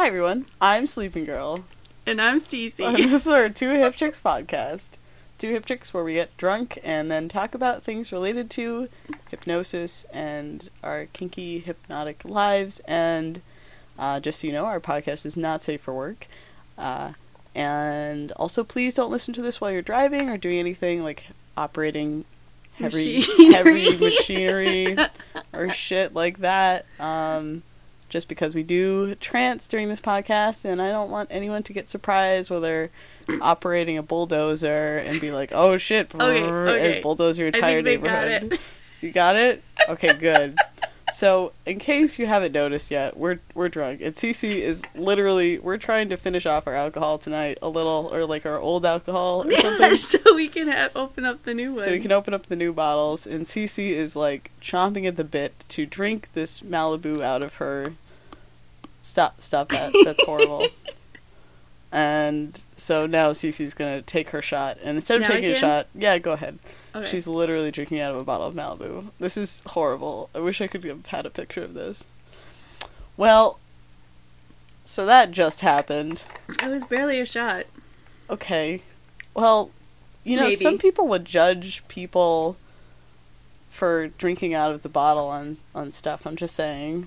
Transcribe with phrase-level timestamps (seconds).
[0.00, 1.62] Hi everyone, I'm Sleeping Girl.
[2.06, 2.76] And I'm And Cece.
[2.96, 4.92] this is our Two Hip Chicks podcast.
[5.36, 8.88] Two Hip Chicks where we get drunk and then talk about things related to
[9.28, 12.80] hypnosis and our kinky hypnotic lives.
[12.86, 13.42] And
[13.98, 16.28] uh, just so you know, our podcast is not safe for work.
[16.78, 17.12] Uh,
[17.54, 21.26] and also, please don't listen to this while you're driving or doing anything like
[21.58, 22.24] operating
[22.72, 23.52] heavy Machinery.
[23.52, 24.96] heavy machinery
[25.52, 26.86] or shit like that.
[26.98, 27.64] Um,
[28.10, 31.88] just because we do trance during this podcast, and I don't want anyone to get
[31.88, 32.90] surprised while they're
[33.40, 36.94] operating a bulldozer and be like, "Oh shit!" Okay, okay.
[36.94, 38.52] and bulldoze your I entire got neighborhood.
[38.52, 38.60] it.
[39.00, 39.62] You got it?
[39.88, 40.54] Okay, good.
[41.10, 45.76] So, in case you haven't noticed yet, we're we're drunk, and Cece is literally we're
[45.78, 49.52] trying to finish off our alcohol tonight a little, or like our old alcohol or
[49.52, 51.84] something, so we can have, open up the new one.
[51.84, 53.26] so we can open up the new bottles.
[53.26, 57.94] And Cece is like chomping at the bit to drink this Malibu out of her.
[59.02, 59.40] Stop!
[59.40, 59.92] Stop that!
[60.04, 60.66] That's horrible.
[61.92, 65.54] And so now Cece's gonna take her shot, and instead of Now I taking a
[65.54, 65.60] can?
[65.60, 66.58] shot, yeah, go ahead.
[66.94, 67.06] Okay.
[67.06, 69.10] She's literally drinking out of a bottle of Malibu.
[69.20, 70.28] This is horrible.
[70.34, 72.04] I wish I could have had a picture of this.
[73.16, 73.58] Well,
[74.84, 76.24] so that just happened.
[76.48, 77.66] It was barely a shot.
[78.28, 78.82] Okay.
[79.34, 79.70] Well,
[80.24, 80.56] you know, Maybe.
[80.56, 82.56] some people would judge people
[83.68, 86.26] for drinking out of the bottle on on stuff.
[86.26, 87.06] I'm just saying.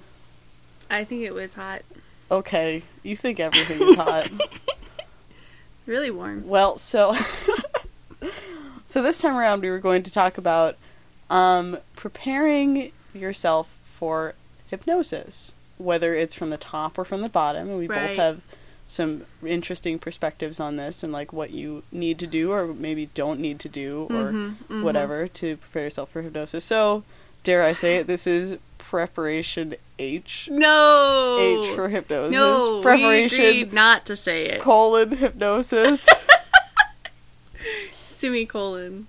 [0.89, 1.81] I think it was hot.
[2.31, 4.29] Okay, you think everything is hot.
[5.85, 6.47] Really warm.
[6.47, 7.13] Well, so
[8.85, 10.75] so this time around we were going to talk about
[11.29, 14.33] um, preparing yourself for
[14.69, 17.69] hypnosis, whether it's from the top or from the bottom.
[17.69, 18.41] And we both have
[18.87, 23.39] some interesting perspectives on this and like what you need to do or maybe don't
[23.39, 24.83] need to do or Mhm, mhm.
[24.83, 26.63] whatever to prepare yourself for hypnosis.
[26.65, 27.03] So,
[27.43, 30.49] dare I say it, this is preparation H.
[30.51, 31.37] No.
[31.39, 32.31] H for hypnosis.
[32.33, 32.81] No.
[32.81, 34.61] preparation We not to say it.
[34.61, 36.07] colon hypnosis.
[38.23, 39.07] Semicolon.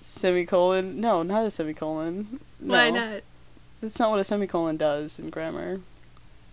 [0.00, 1.00] semicolon.
[1.00, 2.40] No, not a semicolon.
[2.58, 2.74] No.
[2.74, 3.20] Why not?
[3.80, 5.80] That's not what a semicolon does in grammar.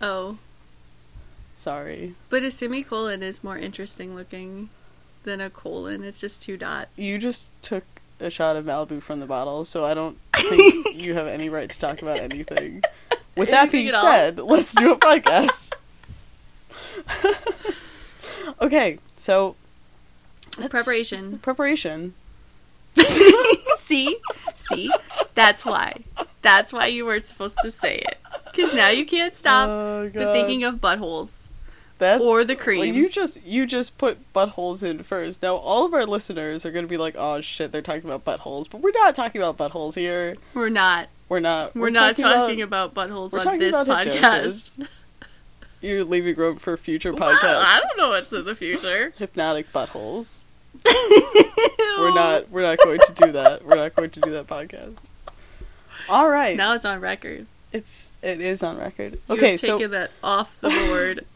[0.00, 0.38] Oh.
[1.56, 2.14] Sorry.
[2.30, 4.68] But a semicolon is more interesting looking
[5.24, 6.04] than a colon.
[6.04, 6.96] It's just two dots.
[6.96, 7.82] You just took
[8.20, 11.68] a shot of Malibu from the bottle, so I don't think you have any right
[11.68, 12.84] to talk about anything.
[13.36, 15.72] With that being said, let's do a podcast.
[18.62, 19.56] okay, so
[20.58, 21.38] let's- Preparation.
[21.42, 22.14] Preparation.
[23.78, 24.16] See?
[24.56, 24.90] See?
[25.34, 26.00] That's why.
[26.42, 28.18] That's why you weren't supposed to say it.
[28.50, 31.42] Because now you can't stop Oh, but thinking of buttholes.
[31.98, 32.78] That's or the cream.
[32.80, 35.42] Well, you just you just put buttholes in first.
[35.42, 38.24] Now all of our listeners are going to be like, "Oh shit, they're talking about
[38.24, 40.36] buttholes," but we're not talking about buttholes here.
[40.52, 41.08] We're not.
[41.30, 41.74] We're not.
[41.74, 44.76] We're, not talking about, buttholes we're on talking this about hypnosis.
[44.76, 44.88] podcast.
[45.80, 47.62] You're leaving room for future Well, podcasts.
[47.64, 49.12] I don't know what's in the future.
[49.18, 50.44] Hypnotic buttholes.
[51.98, 52.50] We're not.
[52.50, 53.64] We're not going to do that.
[53.64, 55.04] We're not going to do that podcast.
[56.08, 56.56] All right.
[56.56, 57.46] Now it's on record.
[57.72, 59.18] It's it is on record.
[59.28, 61.26] You've Okay, so that off the board.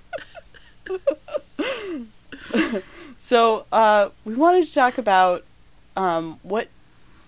[3.20, 5.44] So, uh, we wanted to talk about
[5.94, 6.68] um, what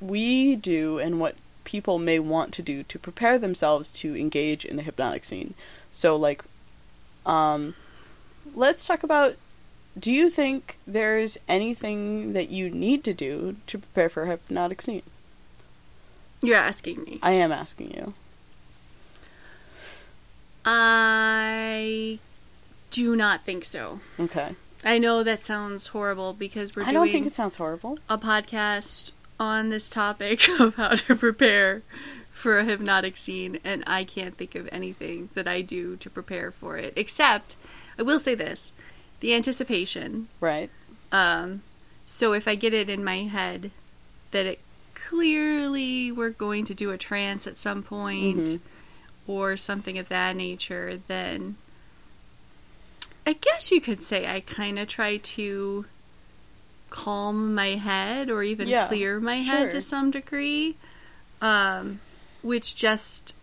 [0.00, 4.76] we do and what people may want to do to prepare themselves to engage in
[4.76, 5.52] the hypnotic scene.
[5.90, 6.44] So, like,
[7.26, 7.74] um,
[8.54, 9.36] let's talk about
[9.98, 14.82] do you think there's anything that you need to do to prepare for a hypnotic
[14.82, 15.02] scene?
[16.42, 17.18] You're asking me.
[17.22, 18.14] I am asking you.
[20.64, 22.18] I
[22.90, 24.00] do not think so.
[24.18, 24.54] Okay.
[24.84, 27.98] I know that sounds horrible because we're I doing don't think it sounds horrible.
[28.08, 31.82] a podcast on this topic of how to prepare
[32.32, 36.50] for a hypnotic scene, and I can't think of anything that I do to prepare
[36.50, 36.92] for it.
[36.96, 37.54] Except,
[37.98, 38.72] I will say this
[39.22, 40.26] the anticipation.
[40.40, 40.68] Right.
[41.12, 41.62] Um,
[42.06, 43.70] so if I get it in my head
[44.32, 44.58] that it
[44.94, 48.60] clearly we're going to do a trance at some point Mhm.
[49.28, 51.56] or something of that nature, then
[53.24, 55.84] I guess you could say I kind of try to
[56.90, 60.74] calm my head or even Yeah, clear my head to some degree.
[61.40, 62.00] Um,
[62.42, 63.36] which just,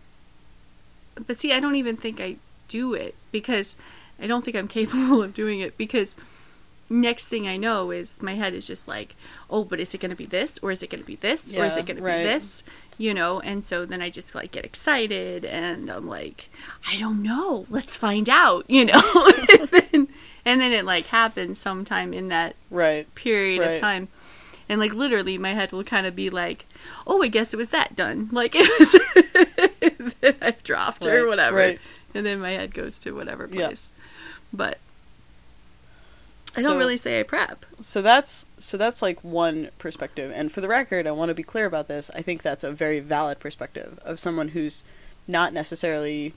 [1.26, 2.36] but see, I don't even think I
[2.68, 3.76] do it because
[4.20, 6.16] I don't think I'm capable of doing it because
[6.92, 9.14] next thing I know is my head is just like,
[9.48, 11.52] oh, but is it going to be this or is it going to be this
[11.54, 12.62] or is it going to be this?
[12.98, 16.48] You know, and so then I just like get excited and I'm like,
[16.88, 19.00] I don't know, let's find out, you know.
[19.58, 20.08] and, then,
[20.44, 23.12] and then it like happens sometime in that Right.
[23.14, 23.70] period Right.
[23.74, 24.08] of time.
[24.68, 26.64] And like literally my head will kind of be like,
[27.04, 28.92] "Oh, I guess it was that done." Like it was
[30.20, 31.56] that I've dropped or whatever.
[31.56, 31.80] right.
[32.14, 33.72] and then my head goes to whatever Yeah.
[34.52, 34.78] But
[36.56, 37.64] I don't So- really say I prep.
[37.80, 40.32] So that's so that's like one perspective.
[40.34, 42.10] And for the record, I want to be clear about this.
[42.14, 44.82] I think that's a very valid perspective of someone who's
[45.28, 46.34] not necessarily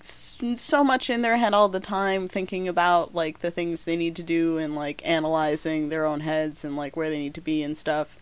[0.00, 4.14] so much in their head all the time thinking about like the things they need
[4.16, 7.62] to do and like analyzing their own heads and like where they need to be
[7.62, 8.16] and stuff.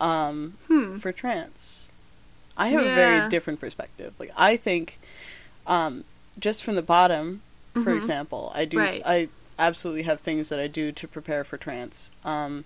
[0.00, 0.96] Um Hmm.
[0.96, 1.90] for trance.
[2.56, 4.14] I have a very different perspective.
[4.18, 4.98] Like I think
[5.66, 6.04] um
[6.38, 7.42] just from the bottom,
[7.84, 7.96] for Mhm.
[7.96, 9.02] example, I do Right.
[9.04, 9.28] I
[9.58, 12.10] absolutely have things that I do to prepare for trance.
[12.24, 12.64] Um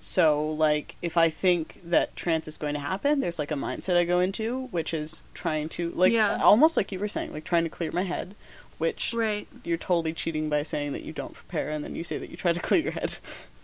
[0.00, 3.96] so like if I think that trance is going to happen, there's like a mindset
[3.96, 6.38] I go into which is trying to like Yeah.
[6.42, 8.34] almost like you were saying, like trying to clear my head,
[8.78, 9.46] which Right.
[9.64, 12.36] you're totally cheating by saying that you don't prepare and then you say that you
[12.36, 13.16] try to clear your head.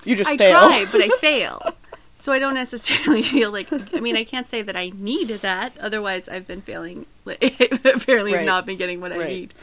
[0.05, 0.59] You just I fail.
[0.61, 1.75] try, but I fail.
[2.15, 3.69] So I don't necessarily feel like.
[3.95, 5.73] I mean, I can't say that I need that.
[5.79, 7.07] Otherwise, I've been failing.
[7.25, 7.43] Like,
[7.85, 8.45] Apparently, Right.
[8.47, 9.55] not been getting what I need.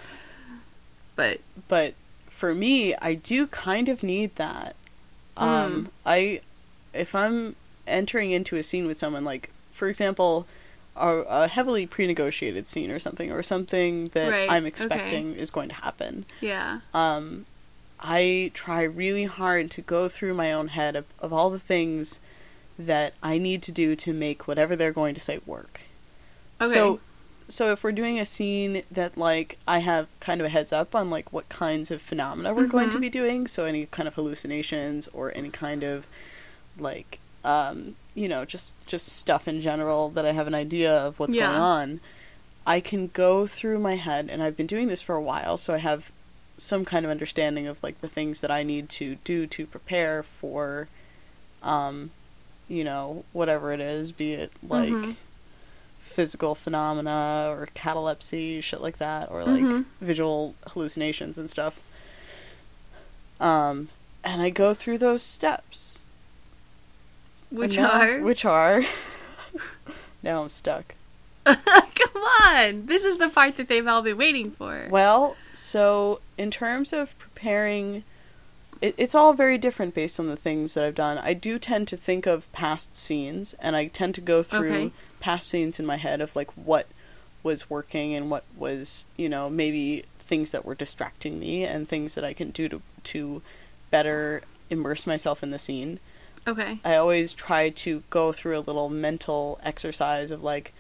[1.15, 1.93] But but
[2.27, 4.75] for me, I do kind of need that.
[5.37, 5.41] Mm.
[5.41, 6.41] Um, I,
[6.93, 7.55] if I'm
[7.87, 10.45] entering into a scene with someone, like for example,
[10.95, 14.67] a, a heavily pre-negotiated scene or something, or something that Right, I'm okay.
[14.67, 17.45] expecting is going to happen, yeah, um,
[17.99, 22.19] I try really hard to go through my own head of, of all the things
[22.77, 25.81] that I need to do to make whatever they're going to say work.
[26.61, 26.99] okay, So,
[27.47, 30.95] so if we're doing a scene that like I have kind of a heads up
[30.95, 33.01] on like what kinds of phenomena we're going to Mhm.
[33.01, 36.07] be doing, so any kind of hallucinations or any kind of
[36.79, 41.19] like um, you know, just just stuff in general that I have an idea of
[41.19, 41.47] what's Yeah.
[41.49, 41.99] going on,
[42.65, 45.73] I can go through my head and I've been doing this for a while, so
[45.75, 46.11] I have
[46.57, 50.23] some kind of understanding of like the things that I need to do to prepare
[50.23, 50.87] for
[51.61, 52.11] um
[52.67, 55.15] you know, whatever it is, be it like Mhm.
[56.05, 59.85] Physical phenomena or catalepsy, shit like that, or like Mhm.
[59.99, 61.81] visual hallucinations and stuff.
[63.39, 63.89] Um,
[64.23, 66.05] and I go through those steps.
[67.51, 68.83] which now- are which are
[70.23, 70.95] now I'm stuck.
[71.45, 72.85] come on.
[72.87, 74.87] This is the part that they've all been waiting for.
[74.89, 78.03] Well, so in terms of preparing,
[78.81, 81.17] it, it's all very different based on the things that I've done.
[81.19, 84.91] I do tend to think of past scenes, and I tend to go through Okay.
[85.25, 86.85] Past scenes in my head of like what
[87.41, 92.15] was working and what was, you know, maybe things that were distracting me and things
[92.15, 92.81] that I can do to
[93.11, 93.41] to
[93.91, 95.99] better immerse myself in the scene.
[96.47, 96.79] Okay.
[96.83, 100.73] I always try to go through a little mental exercise of like,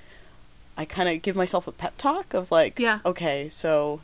[0.77, 2.99] I kind of give myself a pep talk of like, Yeah.
[3.05, 4.01] okay, so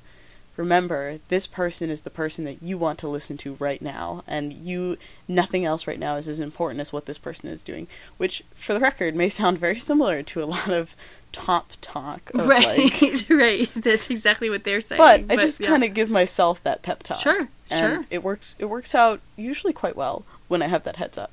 [0.61, 4.53] remember, this person is the person that you want to listen to right now, and
[4.53, 4.97] you,
[5.27, 7.87] nothing else right now is as important as what this person is doing.
[8.17, 10.95] Which, for the record, may sound very similar to a lot of
[11.31, 12.91] top talk of Right.
[13.01, 13.69] like, right.
[13.75, 14.97] That's exactly what they're saying.
[14.99, 15.67] but I just yeah.
[15.69, 17.17] kind of give myself that pep talk.
[17.19, 18.05] Sure, and sure.
[18.09, 18.55] It works.
[18.59, 21.31] It works out usually quite well when I have that heads up.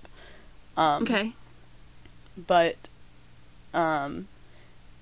[0.76, 1.32] Um, Okay.
[2.36, 2.76] but
[3.74, 4.28] um,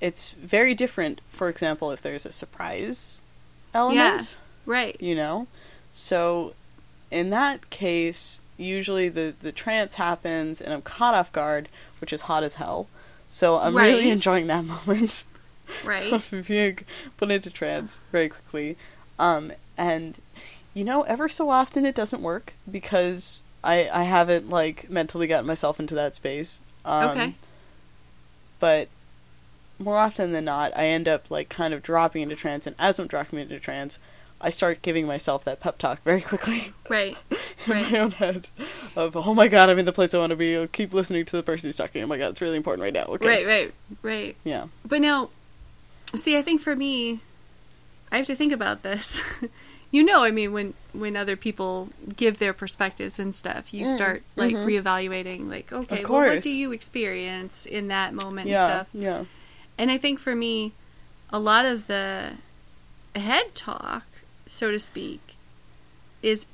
[0.00, 1.20] it's very different.
[1.28, 3.20] For example, if there's a surprise
[3.76, 4.96] element, Right.
[5.00, 5.46] you know,
[5.92, 6.54] so
[7.10, 11.68] in that case, usually the the trance happens and I'm caught off guard,
[12.00, 12.88] which is hot as hell.
[13.30, 15.24] So I'm really enjoying that moment
[15.84, 16.12] Right.
[16.12, 16.78] of being
[17.16, 18.76] put into trance very quickly.
[19.18, 20.18] Um, and
[20.74, 25.46] you know, ever so often it doesn't work because I I haven't like mentally gotten
[25.46, 26.60] myself into that space.
[26.84, 27.34] Um, Okay.
[28.58, 28.88] But
[29.78, 32.98] more often than not, I end up like kind of dropping into trance, and as
[32.98, 33.98] I'm dropping into trance,
[34.40, 37.16] I start giving myself that pep talk very quickly Right.
[37.30, 37.90] in Right.
[37.92, 38.48] my own head
[38.94, 40.56] of oh my god, I'm in the place I want to be.
[40.56, 42.02] I'll keep listening to the person who's talking.
[42.02, 43.04] Oh my god, it's really important right now.
[43.14, 43.26] Okay.
[43.28, 43.46] Right.
[43.46, 43.74] Right.
[44.02, 44.36] Right.
[44.44, 44.66] Yeah.
[44.84, 45.30] But now,
[46.14, 47.20] see, I think for me,
[48.12, 49.20] I have to think about this.
[49.90, 53.88] you know, I mean, when when other people give their perspectives and stuff, you Mm,
[53.94, 54.64] start like mhm.
[54.66, 58.54] reevaluating, like, okay, well, what do you experience in that moment Yeah.
[58.54, 58.86] and stuff?
[58.92, 59.24] Yeah.
[59.78, 60.72] And I think for me,
[61.30, 62.32] a lot of the
[63.14, 64.04] head talk,
[64.46, 65.34] so to speak,
[66.22, 66.46] is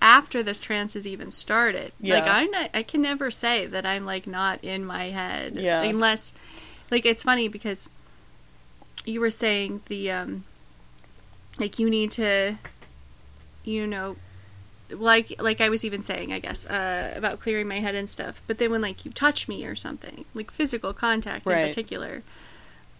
[0.00, 1.92] after this trance has even started.
[2.02, 5.82] Like I'm not, I can never say that I'm like not in my head, Yeah.
[5.82, 6.32] unless,
[6.90, 7.88] like, it's funny because
[9.04, 10.44] you were saying the um,
[11.58, 12.56] like you need to,
[13.64, 14.16] you know.
[14.92, 18.40] Like, like I was even saying, I guess, uh, about clearing my head and stuff.
[18.46, 22.20] But then when like you touch me or something, like physical contact in particular,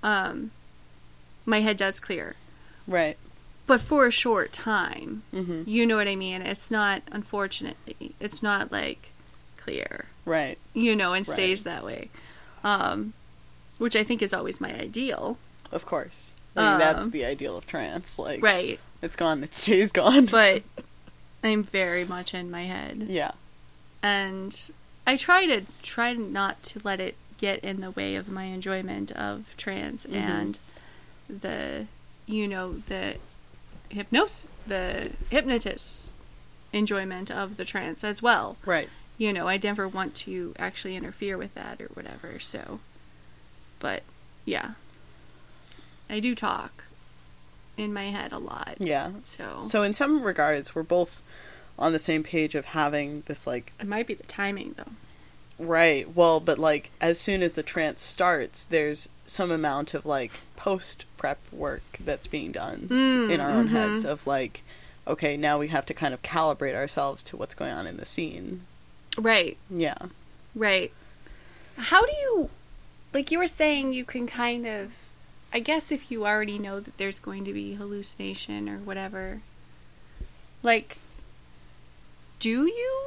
[0.02, 0.50] um,
[1.46, 2.36] my head does clear.
[2.86, 3.16] Right.
[3.66, 6.42] But for a short time, hmm you know what I mean.
[6.42, 9.10] It's not, unfortunately, it's not like
[9.56, 10.58] clear, Right.
[10.74, 11.34] you know, and Right.
[11.34, 12.10] stays that way.
[12.64, 13.12] Um,
[13.78, 15.38] which I think is always my ideal.
[15.70, 16.34] Of course.
[16.56, 18.18] I mean, that's Um, the ideal of trance.
[18.18, 18.78] Like, Right.
[19.00, 20.26] it's gone, its day's gone.
[20.26, 20.62] But
[21.42, 22.98] I'm very much in my head.
[23.08, 23.32] yeah.
[24.02, 24.58] and
[25.06, 29.10] I try to try not to let it get in the way of my enjoyment
[29.12, 30.14] of trance Mhm.
[30.14, 30.58] and
[31.28, 31.86] the
[32.26, 33.16] you know the
[33.90, 36.12] hypnos the hypnotist's
[36.72, 38.56] enjoyment of the trance as well.
[38.64, 38.88] Right.
[39.18, 42.38] You know, I never want to actually interfere with that or whatever.
[42.40, 42.80] So,
[43.80, 44.02] but
[44.44, 44.72] yeah,
[46.08, 46.84] I do talk
[47.76, 48.76] in my head a lot.
[48.78, 49.10] Yeah.
[49.24, 51.22] So, So, in some regards, we're both
[51.78, 54.92] on the same page of having this, like, it might be the timing though.
[55.64, 56.14] right.
[56.14, 61.04] Well, but, like, as soon as the trance starts, there's some amount of, like, post
[61.16, 63.70] prep work that's being done Mm, in our own mhm.
[63.72, 64.62] heads of, like,
[65.06, 68.04] okay, now we have to kind of calibrate ourselves to what's going on in the
[68.04, 68.62] scene.
[69.18, 69.56] Right.
[69.70, 69.96] Yeah.
[70.54, 70.92] Right.
[71.76, 72.50] How do you,
[73.14, 74.94] like you were saying, you can kind of,
[75.52, 79.40] I guess if you already know that there's going to be hallucination or whatever,
[80.62, 80.98] like,
[82.38, 83.02] do you,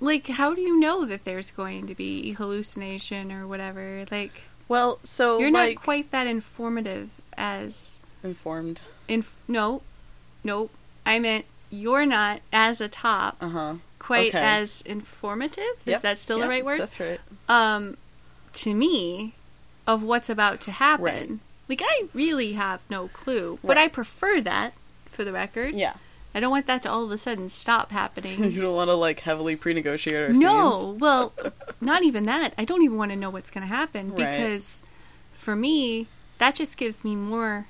[0.00, 4.04] like, how do you know that there's going to be hallucination or whatever?
[4.10, 8.80] Like, Well, so, you're like, not quite that informative as, informed.
[9.08, 9.82] inf- no,
[10.42, 10.70] no,
[11.06, 13.74] I meant you're not as a top Uh huh.
[13.98, 14.40] quite okay.
[14.40, 15.64] as informative.
[15.86, 16.80] Is Yep, that still yep, the right word?
[16.80, 17.20] That's right.
[17.48, 17.96] um
[18.54, 19.34] to me
[19.86, 21.04] of what's about to happen.
[21.04, 21.38] Right.
[21.68, 24.74] Like I really have no clue, but I prefer that
[25.06, 25.74] for the record.
[25.74, 25.94] Yeah.
[26.36, 28.42] I don't want that to all of a sudden stop happening.
[28.52, 31.00] you don't want to, like, heavily pre negotiate our no, scenes.
[31.00, 31.32] well,
[31.80, 32.54] not even that.
[32.58, 34.16] I don't even want to know what's going to happen Right.
[34.16, 34.82] because
[35.32, 37.66] for me, that just gives me more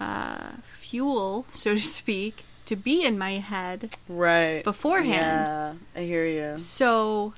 [0.00, 4.64] uh, fuel, so to speak, to be in my head Right.
[4.64, 5.78] beforehand.
[5.94, 6.58] Yeah, I hear you.
[6.58, 7.34] So,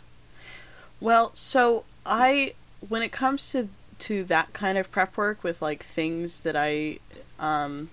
[1.00, 2.54] Well, so I
[2.88, 3.68] when it comes to
[4.00, 6.98] to that kind of prep work with like things that I
[7.38, 7.90] um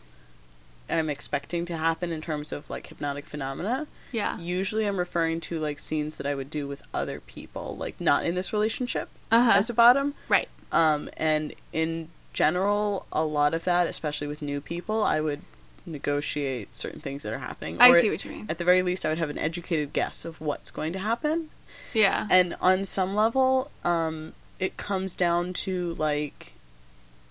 [0.88, 4.38] am expecting to happen in terms of like hypnotic phenomena, yeah.
[4.38, 8.24] usually I'm referring to like scenes that I would do with other people, like not
[8.26, 9.52] in this relationship Uh-huh.
[9.56, 10.14] as a bottom.
[10.30, 10.48] Right.
[10.72, 15.42] Um and in general, a lot of that, especially with new people, I would
[15.88, 17.78] negotiate certain things that are happening.
[17.80, 18.46] I Or see what you mean.
[18.50, 21.50] At the very least, I would have an educated guess of what's going to happen.
[21.94, 22.28] Yeah.
[22.30, 26.54] And on some level, um, it comes down to like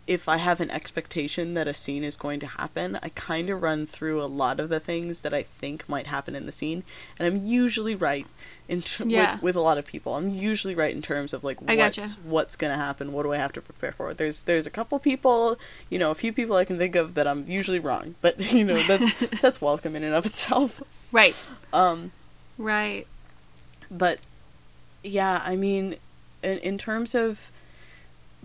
[0.07, 3.63] if I have an expectation that a scene is going to happen, I kind of
[3.63, 6.85] run through a lot of the things that I think might happen in the scene,
[7.19, 8.27] and I'm usually right
[8.69, 9.33] in ter- Yeah.
[9.37, 10.15] with with a lot of people.
[10.15, 12.03] I'm usually right in terms of like what's gotcha.
[12.25, 13.15] what's going to happen.
[13.15, 14.13] What do I have to prepare for?
[14.13, 17.27] There's there's a couple people, you know, a few people I can think of that
[17.27, 20.83] I'm usually wrong, but you know that's that's welcome in and of itself.
[21.13, 21.35] Right.
[21.73, 22.13] Um,
[22.59, 23.07] Right.
[23.91, 24.21] but
[25.03, 25.97] yeah, I mean,
[26.45, 27.51] in, in terms of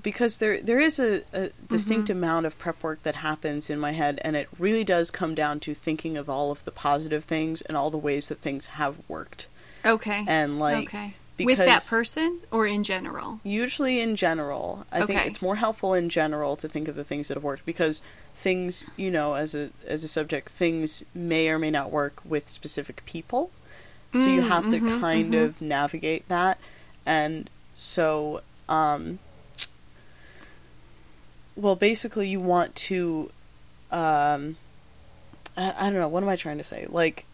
[0.01, 3.91] because there there is a, a distinct amount of prep work that happens in my
[3.91, 7.61] head, and it really does come down to thinking of all of the positive things
[7.63, 9.47] and all the ways that things have worked,
[9.85, 10.23] Okay.
[10.27, 11.13] and like okay.
[11.41, 13.39] With that person or in general?
[13.45, 17.29] usually in general, I think it's more helpful in general to think of the things
[17.29, 18.01] that have worked because
[18.35, 22.49] things, you know, as a as a subject, things may or may not work with
[22.49, 23.51] specific people.
[24.13, 25.45] So you Mm, have to mhm, kind mhm.
[25.45, 26.57] of navigate that.
[27.05, 29.19] And so um
[31.55, 33.31] well basically you want to
[33.91, 34.57] um
[35.59, 36.87] I, I don't know, what am I trying to say?
[36.89, 37.25] Like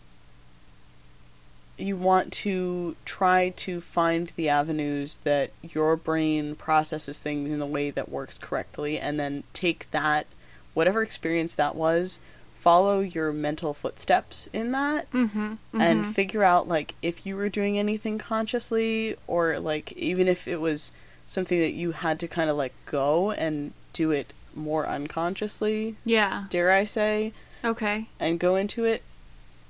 [1.78, 7.66] you want to try to find the avenues that your brain processes things in the
[7.66, 10.26] way that works correctly and then take that
[10.74, 12.20] whatever experience that was
[12.66, 15.54] follow your mental footsteps in that Mm-hmm.
[15.80, 20.60] and figure out like if you were doing anything consciously or like even if it
[20.60, 20.92] was
[21.28, 26.46] something that you had to kind of let go and do it more unconsciously yeah.
[26.50, 28.08] dare i say Okay.
[28.20, 29.04] and go into it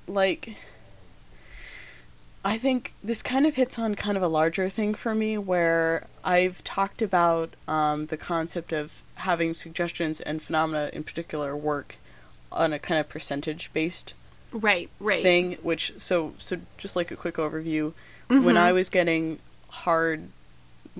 [0.06, 0.56] like
[2.44, 6.06] I think this kind of hits on kind of a larger thing for me where
[6.22, 11.96] I've talked about um, the concept of having suggestions and phenomena in particular work
[12.56, 14.14] on a kind of percentage based
[14.52, 14.88] Right.
[15.00, 15.22] Right.
[15.22, 17.92] thing which so so just like a quick overview
[18.28, 18.44] Mm-hmm.
[18.44, 20.28] when I was getting hard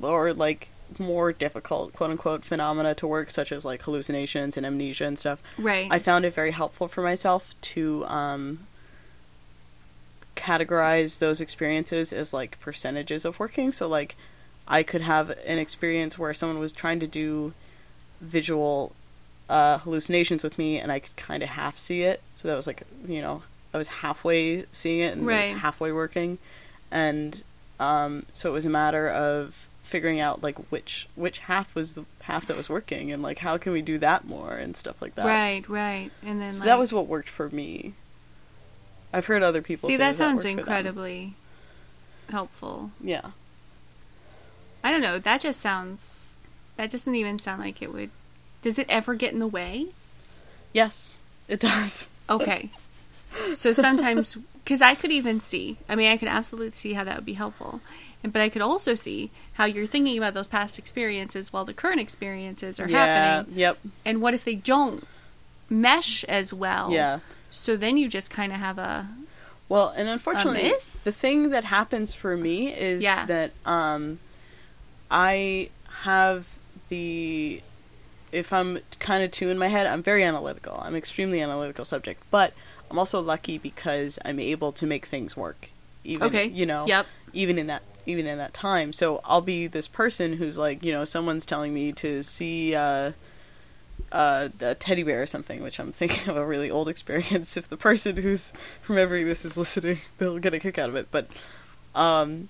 [0.00, 5.04] or like more difficult quote unquote phenomena to work such as like hallucinations and amnesia
[5.04, 5.88] and stuff Right.
[5.90, 8.60] I found it very helpful for myself to um,
[10.36, 13.72] categorize those experiences as like percentages of working.
[13.72, 14.16] So like
[14.68, 17.54] I could have an experience where someone was trying to do
[18.20, 18.92] visual
[19.48, 22.20] uh, hallucinations with me, and I could kind of half see it.
[22.36, 25.92] So that was like you know I was halfway seeing it and it was halfway
[25.92, 26.38] working,
[26.90, 27.42] and
[27.78, 32.04] um, so it was a matter of figuring out like which which half was the
[32.22, 35.14] half that was working and like how can we do that more and stuff like
[35.14, 35.26] that.
[35.26, 36.10] Right, right.
[36.24, 37.94] And then So like, that was what worked for me.
[39.12, 41.34] I've heard other people See, say that sounds incredibly
[42.28, 42.90] helpful.
[43.00, 43.30] Yeah.
[44.82, 45.18] I don't know.
[45.18, 46.36] That just sounds.
[46.76, 48.10] That doesn't even sound like it would.
[48.62, 49.88] Does it ever get in the way?
[50.72, 52.08] Yes, it does.
[52.28, 52.70] Okay.
[53.54, 55.78] so sometimes, because I could even see.
[55.88, 57.80] I mean, I could absolutely see how that would be helpful,
[58.24, 61.74] and but I could also see how you're thinking about those past experiences while the
[61.74, 63.06] current experiences are yeah.
[63.06, 63.78] happening, Yep.
[64.04, 65.06] and what if they don't
[65.70, 66.90] mesh as well?
[66.90, 67.20] Yeah.
[67.50, 69.08] So then you just kind of have a.
[69.68, 73.26] Well, and unfortunately, the thing that happens for me is Yeah.
[73.26, 74.18] that um,
[75.10, 75.70] I
[76.02, 76.58] have
[76.88, 77.62] the.
[78.32, 80.80] If I'm kind of two in my head, I'm very analytical.
[80.82, 82.52] I'm extremely analytical subject, but
[82.90, 85.70] I'm also lucky because I'm able to make things work.
[86.04, 86.46] Even, Okay.
[86.46, 86.86] You know.
[86.86, 87.06] Yep.
[87.32, 90.92] Even in that even in that time, so I'll be this person who's like, you
[90.92, 92.74] know, someone's telling me to see.
[92.74, 93.12] Uh,
[94.12, 97.56] uh, a teddy bear or something, which I'm thinking of a really old experience.
[97.56, 98.52] If the person who's
[98.88, 101.08] remembering this is listening, they'll get a kick out of it.
[101.10, 101.28] But
[101.94, 102.48] um,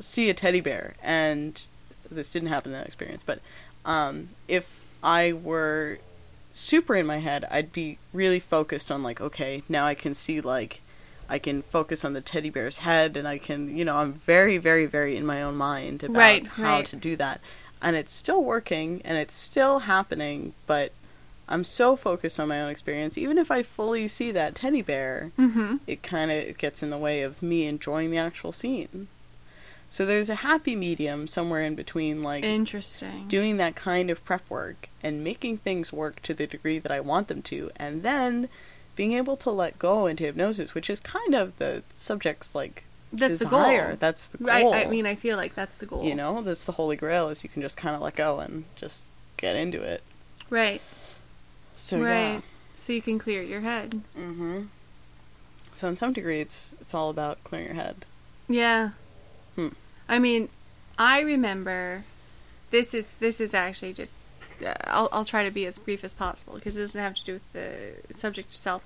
[0.00, 1.64] see a teddy bear, and
[2.10, 3.22] this didn't happen in that experience.
[3.22, 3.40] But
[3.84, 5.98] um, if I were
[6.52, 10.40] super in my head, I'd be really focused on like, okay, now I can see
[10.40, 10.80] like.
[11.28, 14.58] I can focus on the teddy bear's head, and I can, you know, I'm very,
[14.58, 16.86] very, very in my own mind about Right, how right.
[16.86, 17.40] to do that
[17.82, 20.92] and it's still working and it's still happening, but
[21.48, 23.18] I'm so focused on my own experience.
[23.18, 25.76] Even if I fully see that teddy bear, Mm-hmm.
[25.86, 29.08] it kind of gets in the way of me enjoying the actual scene.
[29.92, 33.28] So there's a happy medium somewhere in between, like Interesting.
[33.28, 37.00] doing that kind of prep work and making things work to the degree that I
[37.00, 38.48] want them to, and then
[38.96, 43.40] being able to let go into hypnosis, which is kind of the subject's like That's
[43.40, 43.96] the goal.
[43.98, 44.72] That's the goal.
[44.72, 46.04] I mean, I feel like that's the goal.
[46.04, 48.64] You know, that's the holy grail is you can just kind of let go and
[48.76, 50.02] just get into it.
[50.48, 50.80] Right.
[51.76, 52.40] So right.
[52.76, 54.00] So you can clear your head.
[54.16, 54.22] yeah.
[54.22, 54.62] hmm
[55.74, 58.06] So in some degree, it's it's all about clearing your head.
[58.48, 58.92] Yeah.
[59.56, 59.68] Hmm.
[60.08, 60.48] I mean,
[60.98, 62.04] I remember.
[62.70, 64.12] This is this is actually just.
[64.64, 67.24] Uh, I'll I'll try to be as brief as possible because it doesn't have to
[67.24, 68.82] do with the subject itself.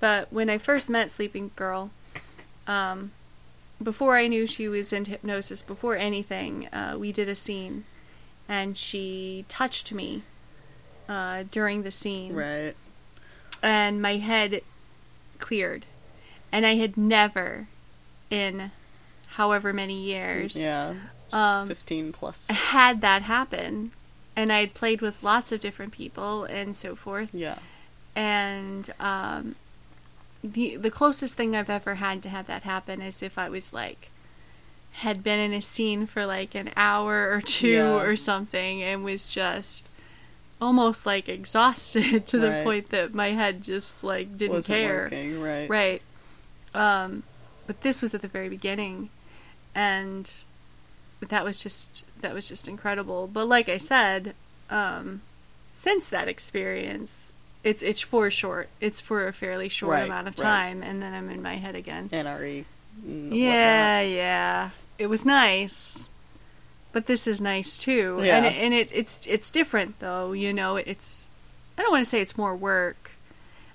[0.00, 1.90] But when I first met Sleeping Girl,
[2.66, 3.12] um,
[3.82, 7.84] before I knew she was in hypnosis, before anything, uh, we did a scene,
[8.48, 10.22] and she touched me
[11.08, 12.74] uh, during the scene Right.
[13.62, 14.62] and my head
[15.38, 15.86] cleared.
[16.50, 17.68] And I had never,
[18.30, 18.72] in
[19.36, 20.94] however many years, Yeah.
[21.32, 22.46] um, Fifteen plus.
[22.48, 23.92] had that happen.
[24.34, 27.34] And I had played with lots of different people and so forth.
[27.34, 27.58] Yeah.
[28.16, 29.56] And um,
[30.42, 33.72] the the closest thing I've ever had to have that happen is if I was
[33.72, 34.10] like
[34.96, 37.92] had been in a scene for like an hour or two Yeah.
[38.02, 39.88] or something and was just
[40.60, 42.64] almost like exhausted to the Right.
[42.64, 45.02] point that my head just like didn't Wasn't care.
[45.04, 45.40] working.
[45.40, 45.68] Right.
[45.70, 46.02] Right.
[46.74, 47.22] Um,
[47.66, 49.08] but this was at the very beginning,
[49.74, 50.30] and
[51.20, 53.26] that was just that was just incredible.
[53.26, 54.34] But like I said,
[54.70, 55.22] um,
[55.72, 57.32] since that experience,
[57.64, 58.68] it's it's for short.
[58.80, 60.44] It's for a fairly short Right, amount of right.
[60.44, 62.08] time, and then I'm in my head again.
[62.10, 62.64] NRE.
[63.04, 64.70] and Yeah, yeah.
[64.98, 66.08] It was nice.
[66.92, 68.20] But this is nice too.
[68.22, 68.36] Yeah.
[68.36, 71.30] And it, and it it's it's different though, you know, it's
[71.78, 73.12] I don't want to say it's more work.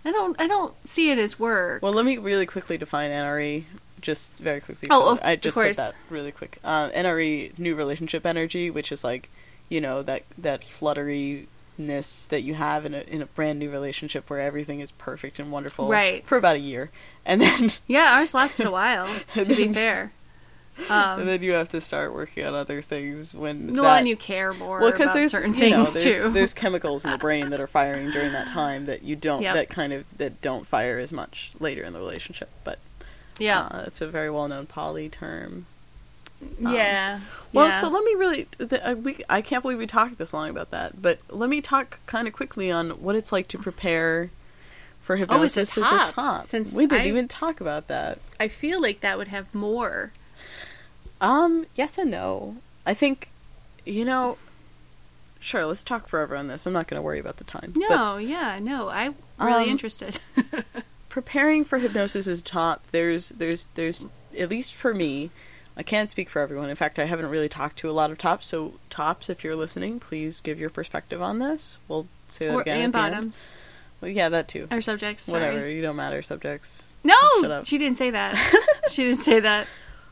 [0.06, 1.82] I don't I don't see it as work.
[1.82, 3.64] Well, let me really quickly define NRE.
[4.02, 4.88] Just very quickly.
[4.92, 5.76] Oh, I just course.
[5.76, 6.58] said that really quick.
[6.64, 9.30] Uh, NRE, new relationship energy, which is like,
[9.70, 14.30] you know, that that flutteriness that you have in a in a brand new relationship
[14.30, 16.26] where everything is perfect and wonderful, Right.
[16.26, 16.90] For about a year,
[17.26, 20.12] and then Yeah, ours lasted a while, to And be then- fair.
[20.78, 24.08] and Um, then you have to start working on other things when well, that, and
[24.08, 26.30] you care more well because about there's certain you know things there's, too.
[26.32, 29.54] there's chemicals in the brain that are firing during that time that you don't Yep.
[29.56, 32.78] that kind of that don't fire as much later in the relationship but
[33.40, 35.66] yeah, uh, it's a very well known poly term
[36.64, 37.20] um, yeah.
[37.54, 37.82] well yeah.
[37.82, 40.70] so let me really the, uh, we, i can't believe we talked this long about
[40.72, 44.30] that but let me talk kind of quickly on what it's like to prepare
[45.00, 48.20] for Oh, hypnosis as top, a top since we didn't I- even talk about that
[48.40, 50.12] I feel like that would have more.
[51.20, 52.58] Um, yes and no.
[52.86, 53.30] I think,
[53.84, 54.38] you know,
[55.40, 56.68] sure, let's talk forever on this.
[56.68, 57.72] I'm not going to worry about the time.
[57.74, 58.90] But No, yeah, no.
[58.90, 60.20] I'm really Um, interested.
[61.18, 64.06] preparing for hypnosis as a top, there's, there's, there's,
[64.38, 65.32] at least for me,
[65.76, 66.70] I can't speak for everyone.
[66.70, 68.46] In fact, I haven't really talked to a lot of tops.
[68.46, 71.80] So, tops, if you're listening, please give your perspective on this.
[71.88, 72.82] We'll say that or again.
[72.82, 73.14] and at the end.
[73.16, 73.48] bottoms
[74.00, 74.68] Well, yeah, that too.
[74.70, 75.24] or subjects.
[75.24, 75.42] Sorry.
[75.44, 75.68] Whatever.
[75.68, 76.94] You don't matter subjects.
[77.04, 77.66] No, Shut up.
[77.66, 78.36] she didn't say that.
[78.92, 79.66] she didn't say that.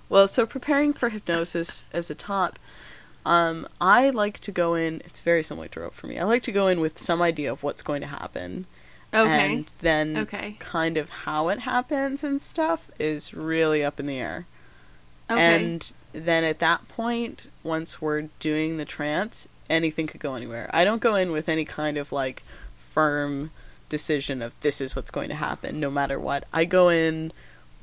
[0.09, 2.57] Well, so preparing for hypnosis as a top,
[3.27, 5.01] um, I like to go in.
[5.05, 6.17] It's very similar to rope for me.
[6.17, 8.65] I like to go in with some idea of what's going to happen,
[9.15, 9.53] Okay.
[9.53, 10.55] and then Okay.
[10.59, 14.45] kind of how it happens and stuff is really up in the air.
[15.29, 15.41] okay.
[15.41, 20.69] And then at that point, once we're doing the trance, anything could go anywhere.
[20.73, 22.43] I don't go in with any kind of like
[22.75, 23.51] firm
[23.89, 26.43] decision of this is what's going to happen no matter what.
[26.53, 27.31] I go in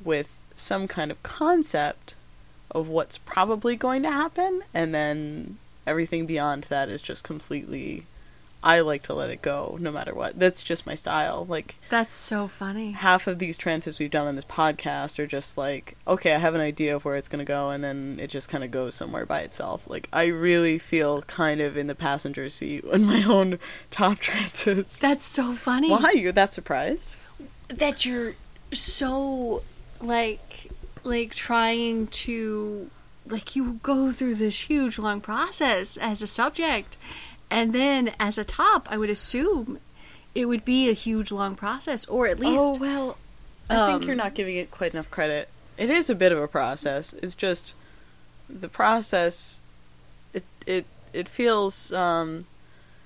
[0.03, 2.13] with some kind of concept
[2.71, 8.05] of what's probably going to happen and then everything beyond that is just completely
[8.63, 10.39] I like to let it go no matter what.
[10.39, 11.45] That's just my style.
[11.47, 12.93] Like That's so funny.
[12.93, 16.55] half of these trances we've done on this podcast are just like, okay, I have
[16.55, 18.95] an idea of where it's going to go, and then it just kind of goes
[18.95, 19.89] somewhere by itself.
[19.89, 23.59] Like, I really feel kind of in the passenger seat in my own
[23.91, 24.97] top trances.
[24.99, 25.89] That's so funny.
[25.91, 27.17] Why are you that surprised?
[27.69, 28.35] that you're
[28.71, 29.63] so
[30.01, 30.69] like
[31.03, 32.89] like trying to
[33.27, 36.97] like you go through this huge long process as a subject
[37.53, 39.79] and then as a top i would assume
[40.35, 43.17] it would be a huge long process or at least oh well,
[43.69, 45.47] I think um, you're not giving it quite enough credit.
[45.77, 47.13] It is a bit of a process.
[47.13, 47.73] It's just
[48.49, 49.61] the process.
[50.33, 52.45] It it it feels um.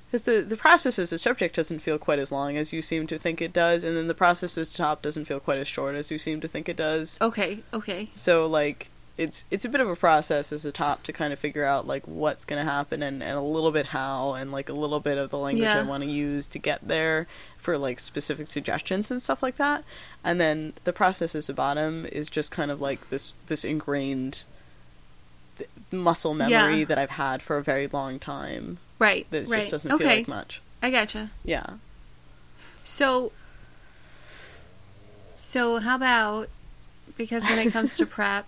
[0.08, 3.08] Because the, the process as a subject doesn't feel quite as long as you seem
[3.08, 5.68] to think it does, and then the process as a top doesn't feel quite as
[5.68, 7.18] short as you seem to think it does.
[7.22, 11.12] okay okay So like it's it's a bit of a process as a top to
[11.12, 14.52] kind of figure out like what's gonna happen and, and a little bit how and
[14.52, 15.80] like a little bit of the language Yeah.
[15.80, 17.26] I want to use to get there
[17.58, 19.84] for like specific suggestions and stuff like that.
[20.24, 24.44] And then the process as a bottom is just kind of like this this ingrained
[25.58, 26.86] th- muscle memory Yeah.
[26.86, 30.16] that I've had for a very long time right that right just doesn't okay feel
[30.18, 30.62] like much.
[30.82, 31.66] i gotcha Yeah.
[32.84, 33.32] so
[35.36, 36.50] so how about
[37.18, 38.46] because when it comes to prep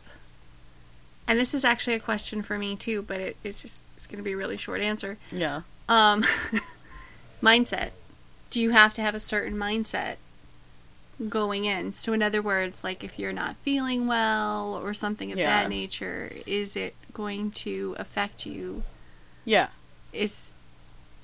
[1.30, 4.18] and this is actually a question for me too but it, it's just it's going
[4.18, 5.62] to be a really short answer Yeah.
[5.88, 6.24] Um,
[7.44, 7.92] mindset.
[8.50, 10.15] Do you have to have a certain mindset
[11.28, 11.92] going in?
[11.92, 15.63] So, in other words, like if you're not feeling well or something of Yeah.
[15.63, 18.84] that nature, is it going to affect you?
[19.46, 19.68] Yeah.
[20.13, 20.54] Is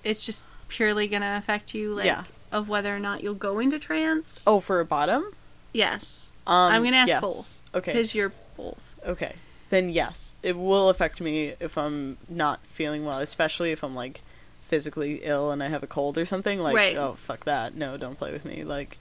[0.04, 2.24] it's just purely going to affect you, like Yeah.
[2.52, 4.44] of whether or not you'll go into trance?
[4.46, 5.26] Oh, for a bottom?
[5.74, 7.22] Yes, Um, I'm gonna ask yes.
[7.22, 7.62] both.
[7.74, 7.92] Okay.
[7.92, 9.00] because you're both.
[9.06, 9.34] Okay.
[9.70, 14.22] Then yes, it will affect me if I'm not feeling well, especially if I'm like
[14.62, 16.60] physically ill and I have a cold or something.
[16.60, 16.96] Like, Right.
[16.98, 18.64] oh fuck that, no, don't play with me.
[18.64, 18.98] Like,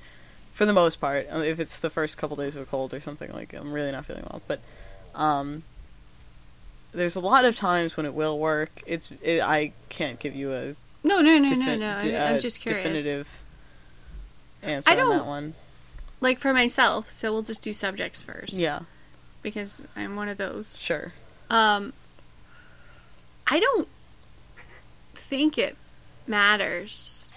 [0.53, 3.01] for the most part, uh, if it's the first couple days of a cold or
[3.01, 4.41] something, like I'm really not feeling well.
[4.49, 4.61] But,
[5.15, 5.63] um,
[6.93, 8.71] there's a lot of times when it will work.
[8.87, 11.89] It's it, I can't give you a No, no, no, no, no.
[11.89, 12.83] I'm, I'm just curious.
[12.83, 13.41] definitive
[14.63, 15.55] answer I on that don't- one.
[16.21, 18.55] Like for myself, so we'll just do subjects first.
[18.55, 18.81] Yeah,
[19.45, 20.77] Because I'm one of those.
[20.81, 21.13] sure.
[21.49, 21.93] Um,
[23.47, 23.87] I don't
[25.15, 25.77] think it
[26.27, 27.31] matters.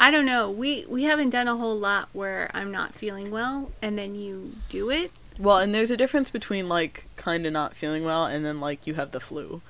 [0.00, 0.50] I don't know.
[0.50, 4.54] We we haven't done a whole lot where I'm not feeling well and then you
[4.68, 5.10] do it.
[5.38, 8.86] Well, and there's a difference between like kind of not feeling well and then like
[8.86, 9.60] you have the flu.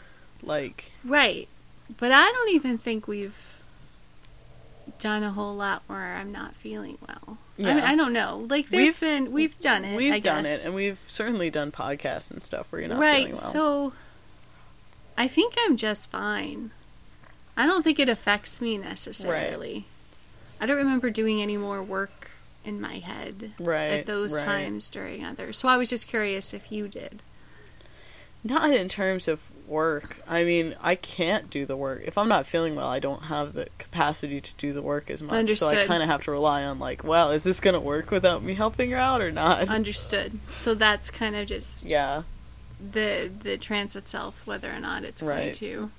[0.42, 1.48] Like Right.
[1.96, 3.62] But I don't even think we've
[4.98, 7.38] done a whole lot where I'm not feeling well.
[7.58, 8.46] I mean, I don't know.
[8.48, 9.96] Like there's We've- been we've done it.
[9.96, 13.32] we've done it and we've certainly done podcasts and stuff where you're not right.
[13.32, 13.36] well.
[13.36, 13.92] So
[15.16, 16.72] I think I'm just fine.
[17.56, 19.84] I don't think it affects me necessarily.
[20.60, 22.30] I don't remember doing any more work
[22.64, 23.92] in my head right.
[23.92, 24.44] at those right.
[24.44, 25.58] times during others.
[25.58, 27.22] So I was just curious if you did.
[28.42, 30.20] Not in terms of work.
[30.28, 32.02] I mean, I can't do the work.
[32.04, 35.22] If I'm not feeling well, I don't have the capacity to do the work as
[35.22, 35.50] much.
[35.54, 38.10] So I kind of have to rely on like, well, is this going to work
[38.10, 39.68] without me helping her out or not?
[39.68, 40.38] Understood.
[40.50, 42.22] So that's kind of just yeah.
[42.92, 45.54] the the trance itself, whether or not it's going Right.
[45.54, 45.90] to.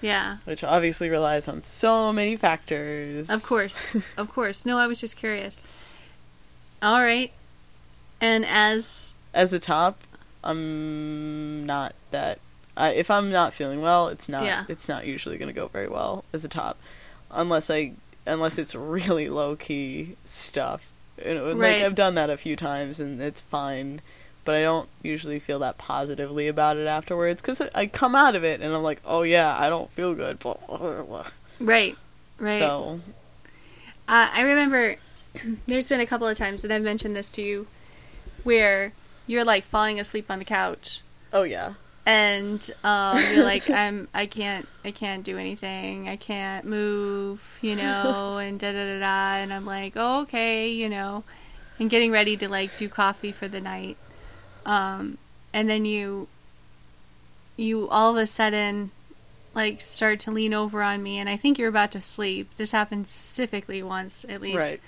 [0.00, 3.30] Yeah, Which obviously relies on so many factors.
[3.30, 4.66] of course, of course.
[4.66, 5.62] No, I was just curious.
[6.82, 7.30] All right,
[8.20, 10.00] and as as a top,
[10.42, 12.40] I'm not that.
[12.76, 14.44] If I'm not feeling well, it's not.
[14.44, 14.64] Yeah.
[14.68, 16.78] It's not usually going to go very well as a top,
[17.30, 17.92] unless I
[18.26, 20.92] unless it's really low key stuff.
[21.24, 21.74] You know, Right.
[21.74, 24.00] Like I've done that a few times and it's fine,
[24.44, 28.44] but I don't usually feel that positively about it afterwards because I come out of
[28.44, 30.38] it and I'm like, oh yeah, I don't feel good.
[31.60, 31.96] right,
[32.38, 32.58] right.
[32.58, 33.00] So
[34.08, 34.96] Uh, I remember
[35.66, 37.66] there's been a couple of times, and I've mentioned this to you,
[38.44, 38.92] where
[39.26, 44.26] you're like falling asleep on the couch, oh yeah, and um, you're like, I'm, I
[44.26, 49.42] can't, I can't do anything, I can't move, you know, and da da da da,
[49.42, 51.24] and I'm like, oh, okay, you know,
[51.78, 53.96] and getting ready to like do coffee for the night,
[54.66, 55.18] um,
[55.52, 56.28] and then you
[57.56, 58.90] you all of a sudden
[59.54, 62.48] like start to lean over on me and I think you're about to sleep.
[62.56, 64.56] This happened specifically once at least.
[64.56, 64.80] Right.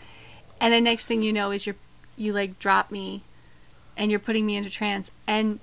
[0.61, 1.77] And the next thing you know is you're
[2.17, 3.23] you like drop me
[3.97, 5.61] and you're putting me into trance and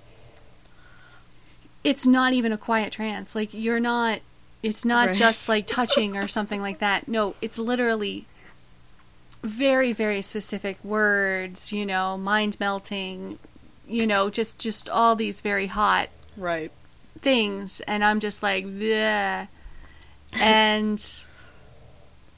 [1.84, 3.36] it's not even a quiet trance.
[3.36, 4.20] Like you're not
[4.64, 5.16] it's not Right.
[5.16, 7.08] just like touching or something like that.
[7.08, 8.26] No, it's literally
[9.44, 13.40] very very specific words, you know, mind melting,
[13.88, 16.72] you know, just just all these very hot Right.
[17.20, 19.48] things and I'm just like Bleh.
[20.40, 21.26] and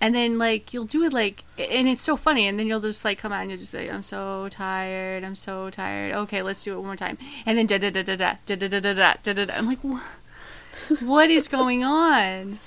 [0.03, 3.05] and then like you'll do it like and it's so funny and then you'll just
[3.05, 6.41] like come out and you'll just be like I'm so tired I'm so tired okay
[6.41, 8.67] let's do it one more time and then da da da da da da da
[8.67, 10.01] da da da da da I'm like "Wha-
[11.01, 12.59] what is going on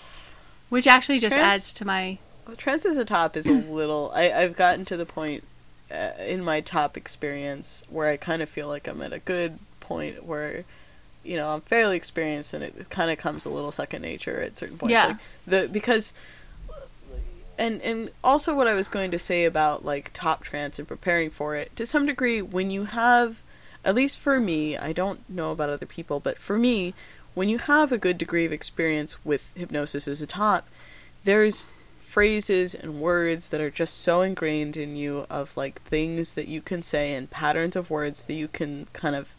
[0.70, 2.18] which actually just Trans- adds to my
[2.56, 4.12] Trance as a top is a little.
[4.14, 5.42] I, I've gotten to the point
[5.90, 9.58] uh, in my top experience where I kind of feel like I'm at a good
[9.80, 10.64] point where,
[11.24, 14.56] you know, I'm fairly experienced and it, kind of comes a little second nature at
[14.56, 14.92] certain points.
[14.92, 15.06] Yeah.
[15.06, 16.12] Like the because,
[17.58, 21.30] and and also what I was going to say about like top trance and preparing
[21.30, 23.42] for it to some degree when you have,
[23.84, 26.94] at least for me, I don't know about other people, but for me,
[27.34, 30.68] when you have a good degree of experience with hypnosis as a top,
[31.24, 31.66] there's
[31.98, 36.60] phrases and words that are just so ingrained in you of like things that you
[36.62, 39.34] can say and patterns of words that you can kind of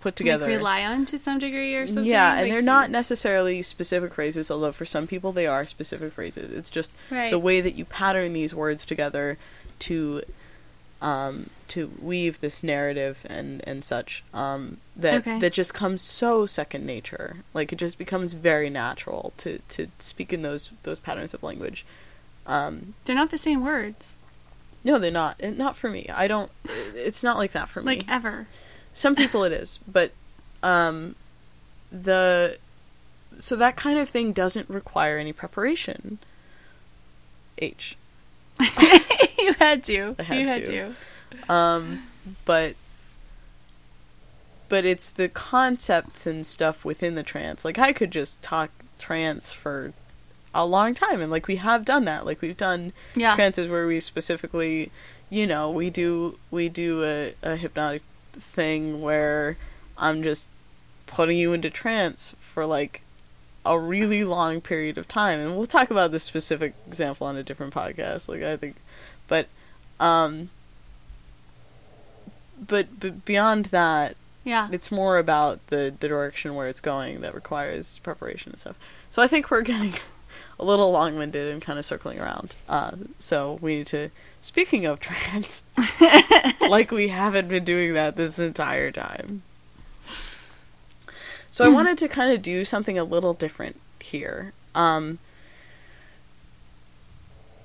[0.00, 0.46] put together.
[0.46, 4.14] like rely on to some degree or something yeah, and Like, they're not necessarily specific
[4.14, 6.50] phrases, although for some people they are specific phrases.
[6.56, 9.38] It's just right the way that you pattern these words together
[9.80, 10.22] to
[11.00, 15.38] um, to weave this narrative and and such um, that Okay.
[15.38, 17.36] that just comes so second nature.
[17.54, 21.84] Like it just becomes very natural to to speak in those those patterns of language.
[22.46, 24.18] Um, they're not the same words
[24.84, 25.40] no, they're not.
[25.42, 26.08] Not for me.
[26.12, 26.50] I don't.
[26.94, 27.86] It's not like that for me.
[27.86, 28.46] like ever
[28.94, 30.12] Some people it is, but
[30.62, 31.14] um,
[31.90, 32.58] the
[33.38, 36.18] so that kind of thing doesn't require any preparation.
[37.58, 37.96] H.
[39.38, 40.94] you had to I had you had to.
[41.46, 42.02] to Um,
[42.44, 42.76] but
[44.68, 47.64] but it's the concepts and stuff within the trance.
[47.64, 49.92] Like I could just talk trance for
[50.54, 52.24] a long time, and like we have done that.
[52.24, 54.90] Like we've done yeah trances where we specifically,
[55.30, 58.02] you know, we do we do a, a hypnotic
[58.32, 59.56] thing where
[59.98, 60.46] I'm just
[61.06, 63.02] putting you into trance for like
[63.64, 67.42] a really long period of time, and we'll talk about this specific example on a
[67.42, 68.28] different podcast.
[68.28, 68.76] Like I think,
[69.28, 69.46] but
[70.00, 70.50] um,
[72.66, 77.34] but but beyond that, yeah it's more about the the direction where it's going that
[77.34, 78.76] requires preparation and stuff.
[79.10, 79.94] So I think we're getting
[80.58, 82.54] a little long winded and kind of circling around.
[82.68, 84.10] Uh, so we need to.
[84.40, 85.62] Speaking of trance,
[86.68, 89.42] like we haven't been doing that this entire time.
[91.50, 94.54] So I wanted to kind of do something a little different here.
[94.74, 95.18] Um,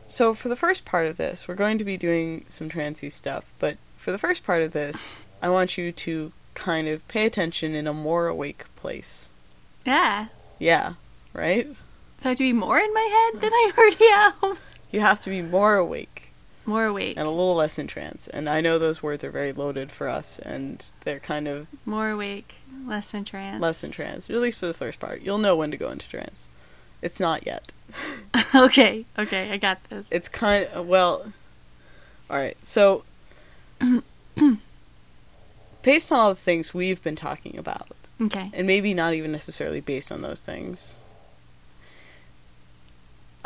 [0.08, 3.50] so for the first part of this, we're going to be doing some trancey stuff,
[3.60, 7.76] but for the first part of this, I want you to kind of pay attention
[7.76, 9.30] in a more awake place.
[9.86, 10.28] yeah
[10.60, 10.96] Yeah,
[11.34, 11.68] right?
[12.20, 14.58] So I have to be more in my head than I already am.
[14.92, 16.17] You have to be more awake
[16.68, 17.18] More awake.
[17.18, 18.28] and a little less in trance.
[18.28, 22.10] And I know those words are very loaded for us, and they're kind of More
[22.10, 22.56] awake.
[22.86, 23.60] Less in trance.
[23.62, 25.22] less in trance, at least for the first part.
[25.22, 26.48] You'll know when to go into trance.
[27.02, 27.72] It's not yet.
[28.56, 29.06] okay.
[29.18, 29.52] Okay.
[29.52, 30.12] I got this.
[30.12, 31.32] It's kind of, well,
[32.30, 33.04] alright, so,
[35.82, 37.88] based on all the things we've been talking about,
[38.22, 38.52] okay.
[38.54, 40.98] and maybe not even necessarily based on those things.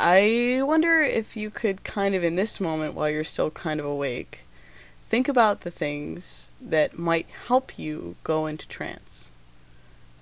[0.04, 3.86] I wonder if you could kind of in this moment while you're still kind of
[3.86, 4.44] awake,
[5.08, 9.30] think about the things that might help you go into trance.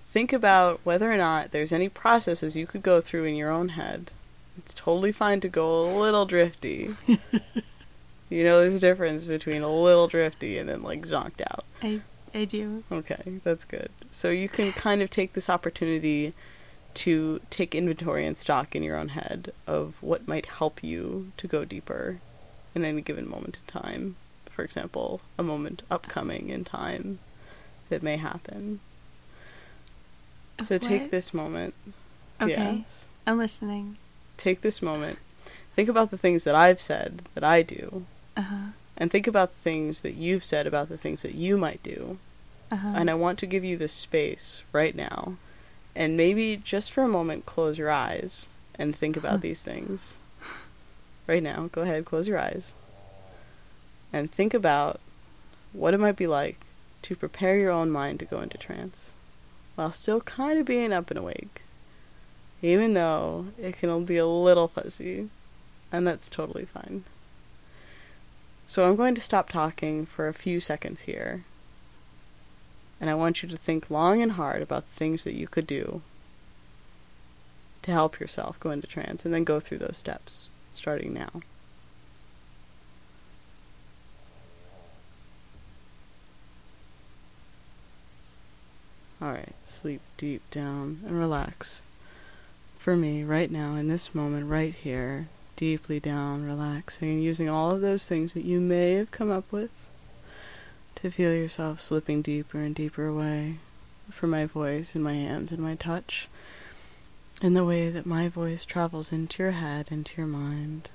[0.06, 3.70] Think about whether or not there's any processes you could go through in your own
[3.70, 4.12] head.
[4.58, 6.96] It's totally fine to go a little drifty.
[7.08, 11.64] you know, there's a difference between a little drifty and then like zonked out.
[11.82, 12.02] I
[12.34, 12.84] I do.
[12.92, 13.90] Okay, that's good.
[14.12, 16.34] So you can kind of take this opportunity
[16.96, 21.48] to take inventory and stock in your own head of what might help you to
[21.48, 22.20] go deeper
[22.76, 24.16] in any given moment in time.
[24.50, 27.20] For example, a moment upcoming in time
[27.90, 28.80] that may happen.
[30.62, 31.74] So take this moment.
[32.42, 32.52] Okay.
[32.86, 33.06] Yes.
[33.26, 33.98] I'm listening.
[34.38, 35.20] Take this moment.
[35.74, 38.56] Think about the things that I've said that I do, Uh huh.
[38.98, 42.18] and think about the things that you've said about the things that you might do.
[42.72, 42.94] Uh huh.
[42.96, 45.36] And I want to give you this space right now.
[46.00, 50.16] And maybe just for a moment, close your eyes and think about these things.
[51.28, 52.74] Right now, go ahead, close your eyes.
[54.14, 55.02] And think about
[55.74, 56.56] what it might be like
[57.02, 59.12] to prepare your own mind to go into trance
[59.76, 61.64] while still kind of being up and awake,
[62.62, 65.30] even though it can be a little fuzzy,
[65.92, 67.04] and that's totally fine.
[68.66, 71.44] So I'm going to stop talking for a few seconds here,
[73.00, 75.68] and I want you to think long and hard about the things that you could
[75.68, 76.02] do
[77.82, 81.30] to help yourself go into trance, and then go through those steps, starting now.
[89.22, 91.82] Alright, sleep deep down and relax.
[92.78, 97.72] For me, right now, in this moment, right here, deeply down, relaxing, and using all
[97.72, 99.89] of those things that you may have come up with
[101.02, 103.58] to feel yourself slipping deeper and deeper away
[104.10, 106.28] from my voice and my hands and my touch,
[107.42, 110.90] and the way that my voice travels into your head, into your mind.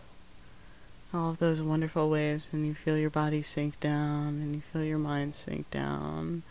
[1.13, 4.83] All of those wonderful ways when you feel your body sink down and you feel
[4.83, 6.43] your mind sink down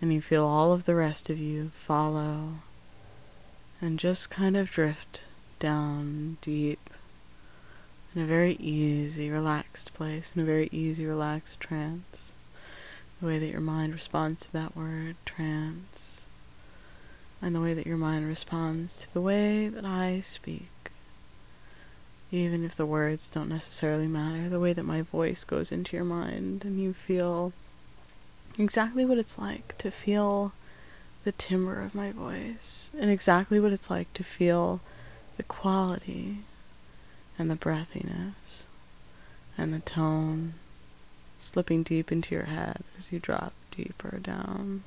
[0.00, 2.54] and you feel all of the rest of you follow
[3.80, 5.22] and just kind of drift
[5.58, 6.90] down deep
[8.14, 12.29] in a very easy, relaxed place, in a very easy, relaxed trance.
[13.20, 16.22] The way that your mind responds to that word, trance,
[17.42, 20.68] and the way that your mind responds to the way that I speak.
[22.30, 26.04] Even if the words don't necessarily matter, the way that my voice goes into your
[26.04, 27.52] mind and you feel
[28.58, 30.52] exactly what it's like to feel
[31.24, 34.80] the timbre of my voice, and exactly what it's like to feel
[35.36, 36.38] the quality
[37.38, 38.64] and the breathiness
[39.58, 40.54] and the tone
[41.40, 44.82] slipping deep into your head as you drop deeper down.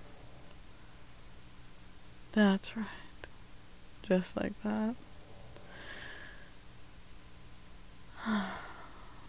[2.34, 2.86] That's right.
[4.04, 4.96] Just like that.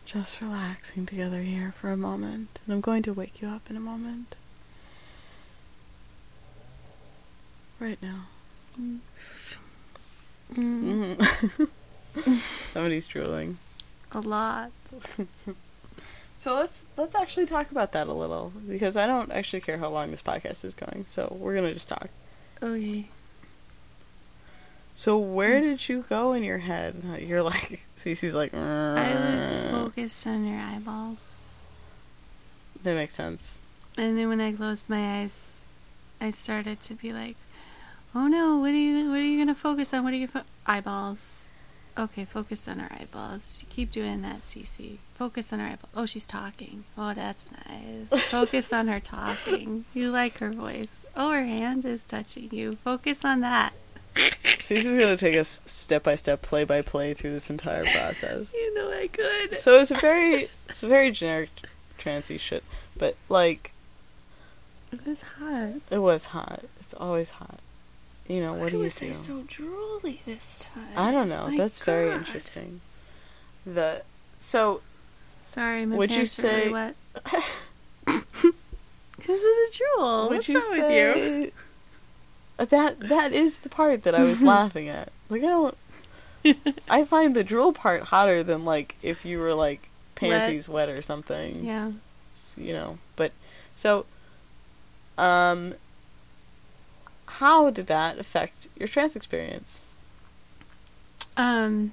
[0.07, 3.77] Just relaxing together here for a moment, and I'm going to wake you up in
[3.77, 4.35] a moment.
[7.81, 8.27] Right now.
[8.81, 8.99] Mm.
[10.55, 11.69] Mm.
[12.73, 13.59] Somebody's drooling.
[14.13, 14.71] A lot.
[16.37, 19.89] So let's let's actually talk about that a little because I don't actually care how
[19.89, 21.05] long this podcast is going.
[21.07, 22.09] So we're gonna just talk.
[22.63, 23.07] Okay.
[24.95, 27.03] So where did you go in your head?
[27.21, 28.55] You're like Cece's like.
[28.55, 31.39] I was focused on your eyeballs.
[32.83, 33.63] That makes sense.
[33.97, 35.63] And then when I closed my eyes,
[36.21, 37.37] I started to be like,
[38.15, 40.05] "Oh no, what are you what are you going to focus on?
[40.05, 41.44] What are you fo- eyeballs?"
[41.97, 43.65] Okay, focus on her eyeballs.
[43.71, 44.99] Keep doing that, Cece.
[45.15, 45.93] Focus on her eyeballs.
[45.95, 46.83] Oh, she's talking.
[46.99, 48.25] Oh, that's nice.
[48.31, 49.85] Focus on her talking.
[49.95, 51.07] You like her voice.
[51.17, 52.77] Oh, her hand is touching you.
[52.83, 53.75] Focus on that.
[54.59, 58.53] Cece's gonna take us step by step, play by play through this entire process.
[58.55, 59.59] You know I could.
[59.61, 61.51] So it's a very it's a very generic
[61.99, 62.63] trancy shit,
[62.97, 63.73] but like
[64.93, 65.75] It was hot.
[65.91, 66.65] it was hot.
[66.81, 67.59] It's always hot.
[68.29, 69.15] You know what Why do you was I do?
[69.15, 70.85] so drooly this time?
[70.97, 71.49] I don't know.
[71.49, 72.81] My That's very interesting.
[73.67, 74.03] The
[74.39, 74.81] so
[75.45, 76.97] Sorry, my Would you pants are really say- wet.
[79.17, 80.23] Because of the drool.
[80.29, 81.45] would What's you wrong with you?
[81.47, 81.53] say
[82.67, 85.11] that that is the part that I was laughing at?
[85.31, 85.77] Like I don't.
[86.91, 91.01] I find the drool part hotter than like if you were like panties wet, or
[91.01, 91.65] something.
[91.65, 91.93] Yeah.
[92.33, 92.99] It's, you know.
[93.17, 93.33] But
[93.75, 94.05] so,
[95.17, 95.75] um,
[97.41, 99.93] how did that affect your trance experience,
[101.37, 101.93] Um,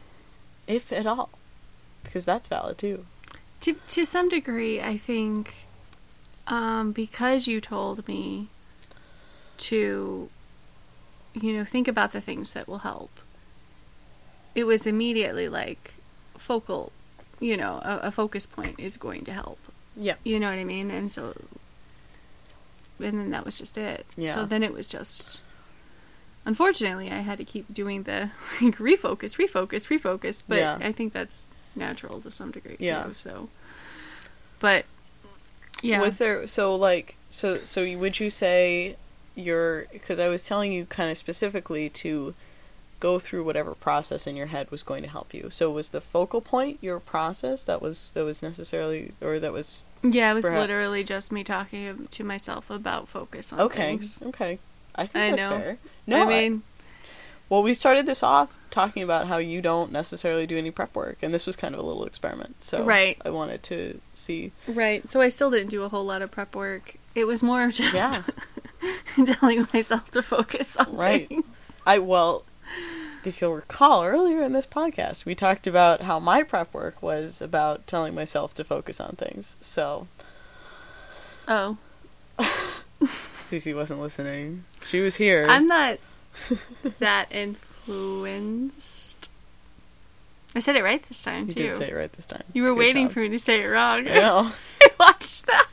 [0.67, 1.29] if at all?
[2.03, 3.05] Because that's valid too.
[3.61, 5.53] to to some degree, I think,
[6.47, 8.47] um, because you told me
[9.69, 10.29] to,
[11.33, 13.11] you know, think about the things that will help.
[14.55, 15.93] It was immediately like
[16.37, 16.91] focal,
[17.39, 19.59] you know, a, a focus point is going to help.
[19.95, 20.15] Yeah.
[20.23, 20.89] You know what I mean?
[20.91, 21.35] And so,
[23.03, 24.05] and then that was just it.
[24.17, 24.35] Yeah.
[24.35, 25.41] So then it was just.
[26.43, 30.41] Unfortunately, I had to keep doing the like refocus, refocus, refocus.
[30.47, 30.77] But Yeah.
[30.81, 33.03] I think that's natural to some degree Yeah.
[33.03, 33.13] too.
[33.13, 33.49] So,
[34.59, 34.85] but
[35.83, 38.95] yeah, Was there so like so so would you say
[39.35, 42.33] your because I was telling you kind of specifically to
[42.99, 45.49] go through whatever process in your head was going to help you.
[45.49, 49.85] So was the focal point your process that was that was necessarily or that was
[50.03, 54.21] yeah, it was perhaps- literally just me talking to myself about focus on okay things.
[54.23, 54.59] okay.
[54.95, 55.57] I think I that's know.
[55.57, 55.77] fair.
[56.07, 56.63] No, I mean,
[57.49, 61.17] well, we started this off talking about how you don't necessarily do any prep work,
[61.21, 62.63] and this was kind of a little experiment.
[62.63, 63.17] So Right.
[63.25, 64.51] I wanted to see.
[64.67, 65.07] right.
[65.09, 66.95] So I still didn't do a whole lot of prep work.
[67.15, 68.23] It was more of just Yeah.
[69.25, 71.27] telling myself to focus on Right.
[71.29, 71.71] things.
[71.85, 72.43] I well,
[73.23, 77.41] if you'll recall earlier in this podcast, we talked about how my prep work was
[77.41, 79.55] about telling myself to focus on things.
[79.61, 80.07] So
[81.47, 81.77] Oh,
[82.39, 84.63] Cece wasn't listening.
[84.87, 85.45] She was here.
[85.49, 85.99] I'm not
[86.99, 89.29] that influenced.
[90.55, 91.63] I said it right this time you too.
[91.63, 92.43] did say it right this time.
[92.53, 93.13] You were Good waiting job.
[93.13, 94.07] for me to say it wrong.
[94.07, 94.51] I know.
[94.81, 95.67] I watched that.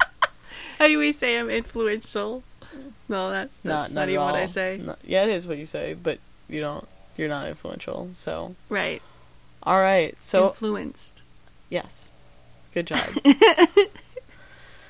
[0.78, 2.42] How do we say I'm influential.
[3.08, 4.80] No, that that's not, not, at even what I say.
[4.82, 6.86] Not- yeah, it is what you say, but you don't.
[7.16, 8.10] You're not influential.
[8.14, 9.02] So, Right.
[9.62, 10.14] all right.
[10.22, 11.22] So, Influenced.
[11.68, 12.12] yes,
[12.72, 13.00] good job.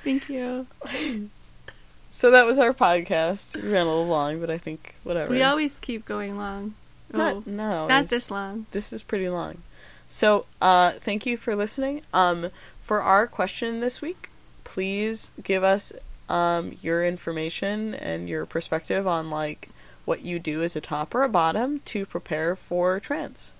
[0.04, 0.66] Thank you.
[2.10, 3.60] so that was our podcast.
[3.60, 5.30] We ran a little long, but I think whatever.
[5.30, 6.74] We always keep going long.
[7.14, 8.66] Oh, not, no, not this long.
[8.70, 9.62] This is pretty long.
[10.10, 12.02] So, uh, thank you for listening.
[12.14, 12.50] Um,
[12.80, 14.30] for our question this week,
[14.64, 15.92] please give us
[16.28, 19.68] um, your information and your perspective on like
[20.08, 23.52] what you do as a top or a bottom to prepare for trance,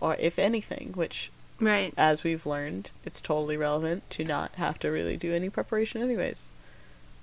[0.00, 0.92] or if anything.
[0.94, 1.30] Which,
[1.60, 1.92] Right.
[1.98, 6.48] as we've learned, it's totally relevant to not have to really do any preparation, anyways.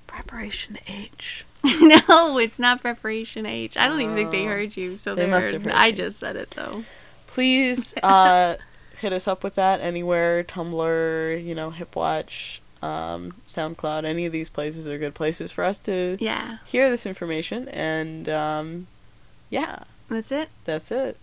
[0.07, 1.45] Preparation H.
[1.81, 3.75] no, it's not preparation H.
[3.77, 4.49] I don't even think they Oh.
[4.49, 5.53] heard you, so They they, must heard.
[5.53, 5.93] have heard I me.
[5.93, 6.83] just said it though.
[7.27, 8.55] please uh,
[8.99, 14.49] hit us up with that anywhere tumblr you know hipwatch um, soundcloud any of these
[14.49, 18.87] places are good places for us to Yeah, hear this information and um,
[19.49, 20.49] yeah that's it.
[20.65, 21.17] that's it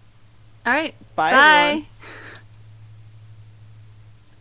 [0.66, 0.94] All right.
[1.14, 1.36] bye, Bye.
[1.36, 1.86] everyone